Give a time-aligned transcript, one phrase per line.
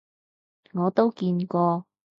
[0.73, 1.85] 我都見過